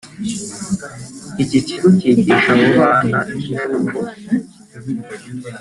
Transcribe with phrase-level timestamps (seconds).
[1.43, 4.11] Iki kigo cyigisha abo bana ikinyabupfura